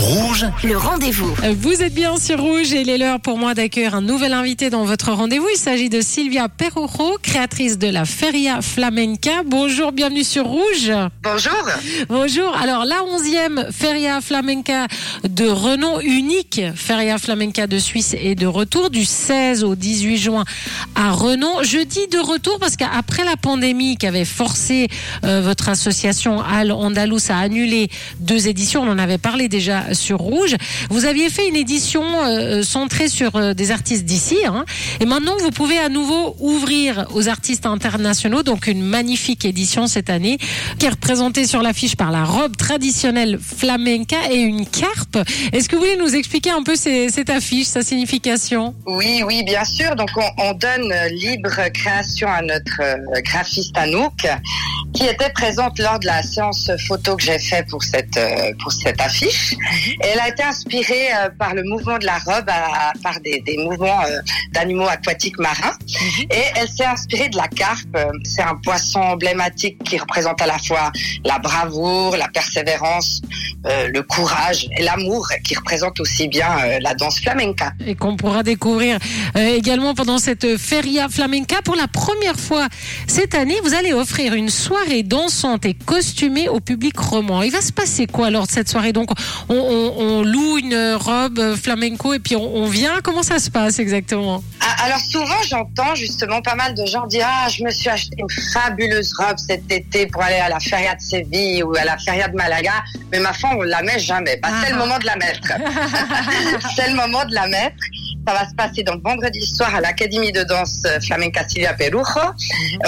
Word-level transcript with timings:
Rouge, 0.00 0.46
Le 0.64 0.78
rendez-vous. 0.78 1.30
Vous 1.58 1.82
êtes 1.82 1.92
bien 1.92 2.16
sur 2.16 2.40
Rouge 2.40 2.72
et 2.72 2.80
il 2.80 2.88
est 2.88 2.96
l'heure 2.96 3.20
pour 3.20 3.36
moi 3.36 3.52
d'accueillir 3.52 3.94
un 3.94 4.00
nouvel 4.00 4.32
invité 4.32 4.70
dans 4.70 4.84
votre 4.84 5.12
rendez-vous. 5.12 5.46
Il 5.52 5.58
s'agit 5.58 5.90
de 5.90 6.00
Sylvia 6.00 6.48
Perrojo, 6.48 7.18
créatrice 7.22 7.76
de 7.76 7.86
la 7.86 8.06
Feria 8.06 8.62
Flamenca. 8.62 9.42
Bonjour, 9.44 9.92
bienvenue 9.92 10.24
sur 10.24 10.46
Rouge. 10.46 10.90
Bonjour. 11.22 11.52
Bonjour. 12.08 12.56
Alors, 12.56 12.86
la 12.86 13.04
onzième 13.04 13.66
Feria 13.70 14.22
Flamenca 14.22 14.86
de 15.28 15.46
renom 15.46 16.00
unique, 16.00 16.62
Feria 16.74 17.18
Flamenca 17.18 17.66
de 17.66 17.78
Suisse 17.78 18.16
est 18.18 18.36
de 18.36 18.46
retour 18.46 18.88
du 18.88 19.04
16 19.04 19.64
au 19.64 19.74
18 19.74 20.16
juin 20.16 20.44
à 20.94 21.10
Renon. 21.10 21.62
Je 21.62 21.84
dis 21.84 22.08
de 22.10 22.18
retour 22.18 22.58
parce 22.58 22.76
qu'après 22.76 23.24
la 23.24 23.36
pandémie 23.36 23.98
qui 23.98 24.06
avait 24.06 24.24
forcé 24.24 24.88
euh, 25.24 25.42
votre 25.42 25.68
association 25.68 26.40
Al 26.40 26.72
Andalus 26.72 27.28
à 27.28 27.38
annuler 27.38 27.90
deux 28.18 28.48
éditions, 28.48 28.82
on 28.82 28.90
en 28.90 28.98
avait 28.98 29.18
parlé 29.18 29.48
déjà 29.48 29.89
sur 29.94 30.18
Rouge, 30.18 30.56
vous 30.90 31.04
aviez 31.04 31.30
fait 31.30 31.48
une 31.48 31.56
édition 31.56 32.02
euh, 32.24 32.62
centrée 32.62 33.08
sur 33.08 33.36
euh, 33.36 33.54
des 33.54 33.70
artistes 33.70 34.04
d'ici. 34.04 34.36
hein. 34.46 34.64
et 35.00 35.04
maintenant, 35.06 35.36
vous 35.40 35.50
pouvez 35.50 35.78
à 35.78 35.88
nouveau 35.88 36.36
ouvrir 36.40 37.06
aux 37.14 37.28
artistes 37.28 37.66
internationaux. 37.66 38.42
Donc, 38.42 38.66
une 38.66 38.82
magnifique 38.82 39.44
édition 39.44 39.86
cette 39.86 40.10
année 40.10 40.38
qui 40.78 40.86
est 40.86 40.90
représentée 40.90 41.46
sur 41.46 41.62
l'affiche 41.62 41.96
par 41.96 42.10
la 42.10 42.24
robe 42.24 42.56
traditionnelle 42.56 43.38
flamenca 43.40 44.16
et 44.30 44.36
une 44.38 44.66
carpe. 44.66 45.18
Est-ce 45.52 45.68
que 45.68 45.76
vous 45.76 45.82
voulez 45.82 45.96
nous 45.96 46.14
expliquer 46.14 46.50
un 46.50 46.62
peu 46.62 46.74
cette 46.76 47.30
affiche, 47.30 47.66
sa 47.66 47.82
signification? 47.82 48.74
Oui, 48.86 49.22
oui, 49.26 49.42
bien 49.44 49.64
sûr. 49.64 49.94
Donc, 49.96 50.10
on, 50.16 50.42
on 50.42 50.52
donne 50.54 50.92
euh, 50.92 51.08
libre 51.08 51.50
création 51.72 52.28
à 52.28 52.42
notre 52.42 52.80
euh, 52.80 53.20
graphiste 53.22 53.76
Anouk, 53.76 54.26
qui 54.94 55.04
était 55.04 55.30
présente 55.30 55.78
lors 55.78 55.98
de 55.98 56.06
la 56.06 56.22
séance 56.22 56.70
photo 56.86 57.16
que 57.16 57.22
j'ai 57.22 57.38
fait 57.38 57.64
pour 57.68 57.82
cette 57.82 58.16
euh, 58.16 58.52
pour 58.62 58.72
cette 58.72 59.00
affiche. 59.00 59.54
Elle 60.00 60.20
a 60.20 60.28
été 60.28 60.42
inspirée 60.42 61.08
euh, 61.14 61.28
par 61.38 61.54
le 61.54 61.62
mouvement 61.64 61.98
de 61.98 62.06
la 62.06 62.18
robe, 62.18 62.48
à- 62.48 62.92
par 63.02 63.18
des, 63.20 63.40
des 63.40 63.56
mouvements 63.58 64.02
euh, 64.04 64.18
d'animaux 64.52 64.88
aquatiques 64.88 65.38
marins. 65.38 65.74
Et 66.30 66.42
elle 66.56 66.68
s'est 66.68 66.84
inspirée 66.84 67.28
de 67.28 67.36
la 67.36 67.48
carpe. 67.48 67.96
C'est 68.24 68.42
un 68.42 68.54
poisson 68.56 69.00
emblématique 69.00 69.82
qui 69.84 69.98
représente 69.98 70.40
à 70.42 70.46
la 70.46 70.58
fois 70.58 70.92
la 71.24 71.38
bravoure, 71.38 72.16
la 72.16 72.28
persévérance, 72.28 73.20
euh, 73.66 73.88
le 73.88 74.02
courage 74.02 74.66
et 74.76 74.82
l'amour, 74.82 75.28
qui 75.44 75.54
représente 75.54 76.00
aussi 76.00 76.28
bien 76.28 76.48
euh, 76.64 76.78
la 76.80 76.94
danse 76.94 77.20
flamenca. 77.20 77.72
et 77.86 77.94
qu'on 77.94 78.16
pourra 78.16 78.42
découvrir 78.42 78.98
euh, 79.36 79.54
également 79.56 79.94
pendant 79.94 80.18
cette 80.18 80.56
Feria 80.58 81.08
Flamenca. 81.08 81.56
Pour 81.62 81.76
la 81.76 81.88
première 81.88 82.38
fois 82.38 82.68
cette 83.06 83.34
année, 83.34 83.56
vous 83.64 83.74
allez 83.74 83.92
offrir 83.92 84.34
une 84.34 84.48
soirée 84.50 85.02
dansante 85.02 85.64
et 85.66 85.74
costumée 85.74 86.48
au 86.48 86.60
public 86.60 86.98
roman. 86.98 87.42
Il 87.42 87.50
va 87.52 87.60
se 87.60 87.72
passer 87.72 88.06
quoi 88.06 88.30
lors 88.30 88.46
de 88.46 88.52
cette 88.52 88.68
soirée? 88.68 88.92
Donc, 88.92 89.10
on, 89.48 89.54
on- 89.70 89.94
on 89.98 90.22
loue 90.22 90.58
une 90.58 90.94
robe 91.00 91.54
flamenco 91.56 92.12
et 92.14 92.18
puis 92.18 92.36
on, 92.36 92.56
on 92.56 92.66
vient. 92.66 93.00
Comment 93.02 93.22
ça 93.22 93.38
se 93.38 93.50
passe 93.50 93.78
exactement? 93.78 94.42
Ah, 94.60 94.84
Alors 94.84 94.98
souvent 95.00 95.40
j'entends 95.48 95.94
justement 95.94 96.42
pas 96.42 96.54
mal 96.54 96.74
de 96.74 96.84
gens 96.86 97.06
dire 97.06 97.26
ah 97.28 97.48
je 97.48 97.64
me 97.64 97.70
suis 97.70 97.88
acheté 97.88 98.16
une 98.18 98.26
fabuleuse 98.52 99.12
robe 99.18 99.38
cet 99.38 99.70
été 99.70 100.06
pour 100.06 100.22
aller 100.22 100.36
à 100.36 100.48
la 100.48 100.60
feria 100.60 100.94
de 100.94 101.00
Séville 101.00 101.62
ou 101.62 101.74
à 101.76 101.84
la 101.84 101.96
feria 101.98 102.28
de 102.28 102.36
Malaga. 102.36 102.82
Mais 103.12 103.20
ma 103.20 103.32
foi 103.32 103.50
on 103.56 103.62
la 103.62 103.82
met 103.82 103.98
jamais. 103.98 104.38
Bah, 104.42 104.48
c'est 104.64 104.72
le 104.72 104.78
moment 104.78 104.98
de 104.98 105.06
la 105.06 105.16
mettre. 105.16 105.48
C'est 106.76 106.88
le 106.88 106.96
moment 106.96 107.24
de 107.24 107.34
la 107.34 107.46
mettre 107.46 107.76
ça 108.26 108.34
va 108.34 108.48
se 108.48 108.54
passer 108.54 108.82
donc 108.82 109.02
vendredi 109.02 109.44
soir 109.46 109.74
à 109.74 109.80
l'Académie 109.80 110.32
de 110.32 110.42
danse 110.42 110.82
euh, 110.86 111.00
flamenca 111.00 111.46
Silvia 111.48 111.74
Perujo. 111.74 112.20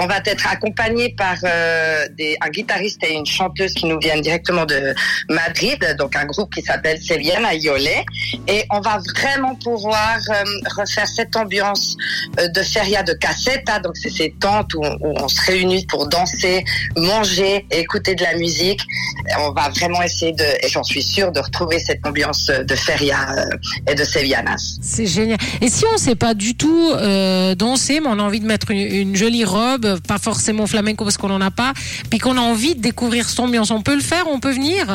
On 0.00 0.06
va 0.06 0.18
être 0.24 0.46
accompagné 0.46 1.14
par 1.16 1.36
euh, 1.44 2.06
des, 2.16 2.36
un 2.40 2.48
guitariste 2.50 3.02
et 3.04 3.14
une 3.14 3.26
chanteuse 3.26 3.74
qui 3.74 3.86
nous 3.86 3.98
viennent 3.98 4.22
directement 4.22 4.66
de 4.66 4.94
Madrid 5.28 5.96
donc 5.98 6.16
un 6.16 6.26
groupe 6.26 6.52
qui 6.54 6.62
s'appelle 6.62 7.00
Seviana 7.00 7.54
Iole 7.54 7.88
et 8.48 8.64
on 8.70 8.80
va 8.80 8.98
vraiment 9.14 9.54
pouvoir 9.56 10.18
euh, 10.30 10.44
refaire 10.76 11.06
cette 11.06 11.36
ambiance 11.36 11.96
euh, 12.38 12.48
de 12.48 12.62
feria 12.62 13.02
de 13.02 13.12
caseta, 13.12 13.78
donc 13.80 13.96
c'est 13.96 14.10
ces 14.10 14.34
tentes 14.40 14.74
où 14.74 14.82
on, 14.82 14.96
où 15.00 15.14
on 15.16 15.28
se 15.28 15.40
réunit 15.46 15.86
pour 15.86 16.08
danser, 16.08 16.64
manger, 16.96 17.66
et 17.70 17.80
écouter 17.80 18.14
de 18.14 18.22
la 18.22 18.36
musique. 18.36 18.80
Et 19.28 19.34
on 19.40 19.52
va 19.52 19.68
vraiment 19.70 20.02
essayer 20.02 20.32
de, 20.32 20.44
et 20.44 20.68
j'en 20.68 20.82
suis 20.82 21.02
sûre, 21.02 21.32
de 21.32 21.40
retrouver 21.40 21.78
cette 21.78 22.06
ambiance 22.06 22.46
de 22.46 22.74
feria 22.74 23.26
euh, 23.36 23.90
et 23.90 23.94
de 23.94 24.04
sevianas. 24.04 24.78
C'est 24.80 25.06
Et 25.60 25.68
si 25.68 25.84
on 25.86 25.92
ne 25.92 25.98
sait 25.98 26.14
pas 26.14 26.34
du 26.34 26.54
tout 26.54 26.90
euh, 26.92 27.54
danser, 27.54 28.00
mais 28.00 28.08
on 28.08 28.18
a 28.18 28.22
envie 28.22 28.40
de 28.40 28.46
mettre 28.46 28.70
une, 28.70 29.16
jolie 29.16 29.44
robe, 29.44 30.00
pas 30.06 30.18
forcément 30.18 30.66
flamenco 30.66 31.04
parce 31.04 31.16
qu'on 31.16 31.28
n'en 31.28 31.40
a 31.40 31.50
pas, 31.50 31.72
puis 32.08 32.18
qu'on 32.18 32.36
a 32.36 32.40
envie 32.40 32.74
de 32.74 32.80
découvrir 32.80 33.28
cette 33.28 33.40
ambiance, 33.40 33.70
on 33.70 33.82
peut 33.82 33.94
le 33.94 34.02
faire, 34.02 34.24
on 34.28 34.40
peut 34.40 34.52
venir? 34.52 34.86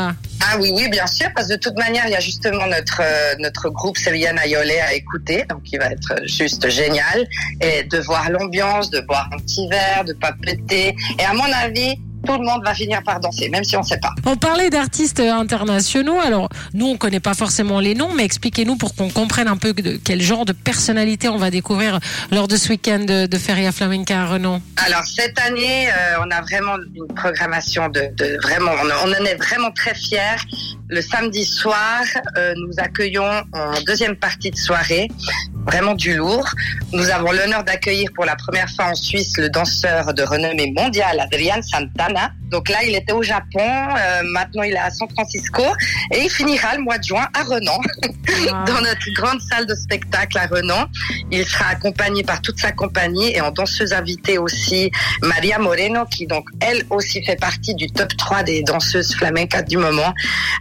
Ah 0.41 0.57
oui, 0.59 0.71
oui, 0.73 0.89
bien 0.89 1.07
sûr, 1.07 1.27
parce 1.33 1.47
que 1.47 1.53
de 1.53 1.59
toute 1.59 1.77
manière, 1.77 2.05
il 2.07 2.11
y 2.11 2.15
a 2.15 2.19
justement 2.19 2.67
notre 2.67 3.01
euh, 3.01 3.35
notre 3.39 3.69
groupe 3.69 3.97
Seviana 3.97 4.45
Iole 4.45 4.71
à 4.71 4.93
écouter, 4.93 5.45
donc 5.49 5.63
qui 5.63 5.77
va 5.77 5.85
être 5.85 6.13
juste 6.25 6.69
génial, 6.69 7.25
et 7.61 7.83
de 7.83 7.97
voir 7.99 8.29
l'ambiance, 8.29 8.89
de 8.89 8.99
boire 9.01 9.29
un 9.33 9.37
petit 9.37 9.67
verre, 9.69 10.03
de 10.05 10.13
papeter, 10.13 10.95
et 11.19 11.23
à 11.23 11.33
mon 11.33 11.51
avis, 11.51 11.95
tout 12.25 12.33
le 12.33 12.45
monde 12.45 12.61
va 12.65 12.73
finir 12.73 13.01
par 13.03 13.19
danser, 13.19 13.49
même 13.49 13.63
si 13.63 13.75
on 13.77 13.81
ne 13.81 13.85
sait 13.85 13.97
pas. 13.97 14.13
On 14.25 14.35
parlait 14.35 14.69
d'artistes 14.69 15.19
internationaux. 15.19 16.19
Alors, 16.19 16.49
nous, 16.73 16.87
on 16.87 16.97
connaît 16.97 17.19
pas 17.19 17.33
forcément 17.33 17.79
les 17.79 17.95
noms, 17.95 18.13
mais 18.15 18.25
expliquez-nous 18.25 18.75
pour 18.75 18.95
qu'on 18.95 19.09
comprenne 19.09 19.47
un 19.47 19.57
peu 19.57 19.73
de 19.73 19.99
quel 20.03 20.21
genre 20.21 20.45
de 20.45 20.53
personnalité 20.53 21.29
on 21.29 21.37
va 21.37 21.51
découvrir 21.51 21.99
lors 22.31 22.47
de 22.47 22.57
ce 22.57 22.69
week-end 22.69 22.99
de, 22.99 23.25
de 23.27 23.37
Feria 23.37 23.71
Flamenca 23.71 24.21
à 24.21 24.25
Renan. 24.25 24.61
Alors 24.85 25.03
cette 25.03 25.39
année, 25.39 25.87
euh, 25.87 26.23
on 26.25 26.31
a 26.31 26.41
vraiment 26.41 26.75
une 26.95 27.13
programmation 27.15 27.89
de, 27.89 28.09
de 28.15 28.37
vraiment, 28.41 28.71
on, 28.83 29.09
on 29.09 29.11
en 29.11 29.25
est 29.25 29.35
vraiment 29.35 29.71
très 29.71 29.95
fiers. 29.95 30.41
Le 30.87 31.01
samedi 31.01 31.45
soir, 31.45 32.01
euh, 32.37 32.53
nous 32.57 32.73
accueillons 32.77 33.43
en 33.53 33.81
deuxième 33.87 34.15
partie 34.15 34.51
de 34.51 34.57
soirée 34.57 35.07
vraiment 35.65 35.95
du 35.95 36.15
lourd. 36.15 36.47
Nous 36.93 37.09
avons 37.09 37.31
l'honneur 37.31 37.63
d'accueillir 37.63 38.09
pour 38.13 38.25
la 38.25 38.35
première 38.35 38.69
fois 38.69 38.85
en 38.85 38.95
Suisse 38.95 39.35
le 39.37 39.49
danseur 39.49 40.13
de 40.13 40.23
renommée 40.23 40.71
mondiale 40.77 41.19
Adrian 41.19 41.61
Santana. 41.61 42.14
Donc 42.51 42.69
là, 42.69 42.83
il 42.83 42.95
était 42.95 43.11
au 43.11 43.23
Japon, 43.23 43.59
euh, 43.59 44.21
maintenant 44.23 44.63
il 44.63 44.73
est 44.73 44.77
à 44.77 44.89
San 44.89 45.09
Francisco 45.09 45.63
et 46.13 46.23
il 46.23 46.29
finira 46.29 46.75
le 46.75 46.83
mois 46.83 46.97
de 46.97 47.03
juin 47.03 47.27
à 47.33 47.43
Renan, 47.43 47.79
dans 48.65 48.81
notre 48.81 49.11
grande 49.13 49.41
salle 49.41 49.65
de 49.65 49.75
spectacle 49.75 50.37
à 50.37 50.47
Renan. 50.47 50.85
Il 51.31 51.45
sera 51.45 51.69
accompagné 51.69 52.23
par 52.23 52.41
toute 52.41 52.59
sa 52.59 52.71
compagnie 52.71 53.35
et 53.35 53.41
en 53.41 53.51
danseuse 53.51 53.93
invitée 53.93 54.37
aussi 54.37 54.91
Maria 55.21 55.59
Moreno 55.59 56.05
qui 56.05 56.27
donc 56.27 56.47
elle 56.61 56.85
aussi 56.89 57.23
fait 57.23 57.35
partie 57.35 57.75
du 57.75 57.87
top 57.87 58.15
3 58.15 58.43
des 58.43 58.63
danseuses 58.63 59.13
flamencas 59.15 59.63
du 59.63 59.77
moment. 59.77 60.13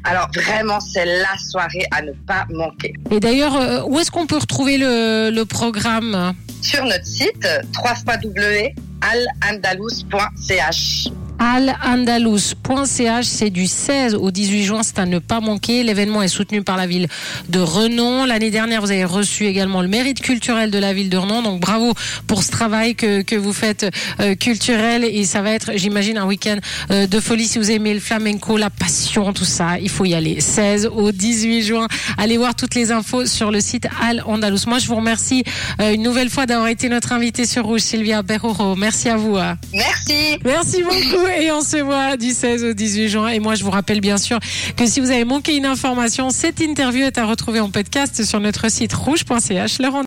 Alors 0.05 0.29
vraiment 0.35 0.81
c'est 0.81 1.05
la 1.05 1.39
soirée 1.39 1.85
à 1.91 2.03
ne 2.03 2.13
pas 2.13 2.47
manquer. 2.51 2.95
Et 3.11 3.21
d'ailleurs, 3.21 3.57
euh, 3.57 3.83
où 3.87 4.01
est-ce 4.01 4.11
qu'on 4.11 4.27
peut 4.27 4.39
retrouver 4.39 4.79
le, 4.79 5.31
le 5.31 5.45
programme? 5.45 6.35
Sur 6.63 6.85
notre 6.85 7.07
site 7.07 7.47
www.alandalus.ch. 7.77 8.75
alandalus.ch, 9.05 11.09
c'est 13.23 13.51
du 13.51 13.67
16 13.67 14.15
au 14.15 14.31
18 14.31 14.65
juin, 14.65 14.83
c'est 14.83 14.99
à 14.99 15.07
ne 15.07 15.19
pas 15.19 15.41
manquer. 15.41 15.83
L'événement 15.83 16.23
est 16.23 16.29
soutenu 16.29 16.63
par 16.63 16.77
la 16.77 16.87
ville 16.87 17.09
de 17.49 17.59
Renon. 17.61 18.25
L'année 18.25 18.51
dernière, 18.51 18.81
vous 18.81 18.91
avez 18.91 19.05
reçu 19.05 19.47
également 19.47 19.83
le 19.83 19.89
mérite 19.89 20.21
culturel 20.21 20.71
de 20.71 20.79
la 20.79 20.93
ville 20.93 21.11
de 21.11 21.17
Renon. 21.17 21.43
Donc 21.43 21.61
bravo 21.61 21.93
pour 22.27 22.43
ce 22.43 22.51
travail 22.51 22.95
que, 22.95 23.23
que 23.23 23.37
vous 23.37 23.53
faites 23.53 23.87
euh, 24.21 24.35
culturel. 24.35 25.05
Et 25.05 25.25
ça 25.25 25.43
va 25.43 25.51
être, 25.51 25.73
j'imagine, 25.77 26.19
un 26.19 26.27
week-end 26.27 26.59
euh, 26.91 27.07
de 27.07 27.21
folie 27.21 27.47
si 27.47 27.59
vous 27.59 27.71
aimez 27.71 27.95
le 27.95 28.01
flamenco, 28.01 28.57
la 28.57 28.71
passion, 28.71 29.33
tout 29.33 29.45
ça. 29.45 29.79
Il 29.81 29.89
faut 29.91 30.05
y 30.05 30.15
aller. 30.15 30.41
16 30.41 30.91
au 30.95 31.13
18 31.13 31.63
juin. 31.63 31.89
Allez 32.19 32.37
voir 32.39 32.55
toutes 32.55 32.75
les 32.75 32.93
infos 32.93 33.27
sur 33.27 33.51
le 33.51 33.61
site 33.61 33.87
Al 34.03 34.23
Andalus. 34.27 34.67
Moi, 34.67 34.79
je 34.79 34.87
vous 34.89 34.97
remercie 34.97 35.45
euh, 35.81 35.93
une 35.95 36.03
nouvelle 36.03 36.31
fois 36.31 36.47
d'avoir 36.47 36.69
été 36.69 36.89
notre 36.89 37.13
invitée 37.13 37.47
sur 37.47 37.65
Rouge, 37.65 37.81
Sylvia 37.81 38.23
Berroro. 38.23 38.77
Merci 38.77 39.09
à 39.09 39.17
vous. 39.17 39.37
hein. 39.37 39.57
Merci. 39.73 40.39
Merci 40.45 40.83
beaucoup 40.83 41.24
et 41.27 41.51
on 41.53 41.61
se 41.61 41.77
voit 41.77 42.17
du 42.17 42.31
16 42.31 42.65
au 42.65 42.73
18 42.73 43.09
juin. 43.09 43.29
Et 43.29 43.39
moi, 43.39 43.55
je 43.55 43.65
vous 43.65 43.71
rappelle 43.71 44.01
bien 44.01 44.17
sûr 44.17 44.39
que 44.77 44.87
si 44.87 45.01
vous 45.01 45.11
avez 45.11 45.25
manqué 45.25 45.57
une 45.57 45.67
information, 45.67 46.31
cette 46.31 46.61
interview 46.61 47.05
est 47.05 47.19
à 47.19 47.27
retrouver 47.27 47.61
en 47.61 47.71
podcast 47.71 48.25
sur 48.25 48.41
notre 48.41 48.71
site 48.71 48.93
rouge.ch. 48.93 49.79